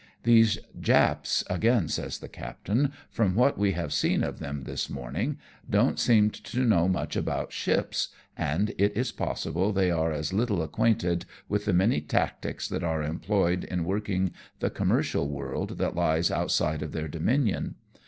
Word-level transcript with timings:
"These 0.23 0.57
Japs," 0.79 1.43
again 1.47 1.87
says 1.87 2.17
the 2.17 2.27
captain," 2.27 2.91
from 3.11 3.35
what 3.35 3.55
we 3.59 3.73
have 3.73 3.93
seen 3.93 4.23
of 4.23 4.39
them 4.39 4.63
this 4.63 4.89
morning, 4.89 5.37
don't 5.69 5.99
seem 5.99 6.31
to 6.31 6.41
THE 6.41 6.47
JAPANESE 6.47 6.57
COME 6.63 6.69
TO 6.69 6.75
LUNCHEON. 6.75 6.93
139 6.93 6.93
know 6.93 7.01
much 7.01 7.15
about 7.43 7.53
ships, 7.53 8.07
and 8.35 8.69
it 8.79 8.97
is 8.97 9.11
possible 9.11 9.71
they 9.71 9.91
are 9.91 10.11
as 10.11 10.33
little 10.33 10.63
acquainted, 10.63 11.27
with 11.47 11.65
the 11.65 11.73
man)' 11.73 12.01
tactics 12.07 12.67
that 12.67 12.83
are 12.83 13.03
employed 13.03 13.63
in 13.65 13.83
working 13.85 14.31
the 14.59 14.71
commercial 14.71 15.29
world 15.29 15.77
that 15.77 15.95
lies 15.95 16.31
outside 16.31 16.81
of 16.81 16.93
their 16.93 17.07
dominion. 17.07 17.75